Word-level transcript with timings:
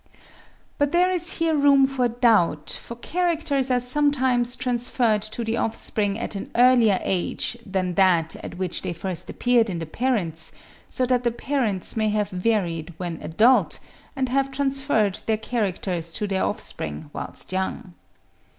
But 0.79 0.91
there 0.93 1.11
is 1.11 1.33
here 1.33 1.55
room 1.55 1.85
for 1.85 2.07
doubt, 2.07 2.71
for 2.71 2.95
characters 2.95 3.69
are 3.69 3.79
sometimes 3.79 4.55
transferred 4.55 5.21
to 5.21 5.43
the 5.43 5.57
offspring 5.57 6.17
at 6.17 6.33
an 6.35 6.49
earlier 6.55 6.97
age 7.03 7.55
than 7.67 7.93
that 7.93 8.35
at 8.37 8.57
which 8.57 8.81
they 8.81 8.93
first 8.93 9.29
appeared 9.29 9.69
in 9.69 9.77
the 9.77 9.85
parents, 9.85 10.53
so 10.89 11.05
that 11.05 11.23
the 11.23 11.29
parents 11.29 11.95
may 11.95 12.09
have 12.09 12.31
varied 12.31 12.95
when 12.97 13.21
adult, 13.21 13.79
and 14.15 14.29
have 14.29 14.51
transferred 14.51 15.19
their 15.27 15.37
characters 15.37 16.13
to 16.13 16.25
their 16.25 16.45
offspring 16.45 17.11
whilst 17.13 17.51
young. 17.51 17.93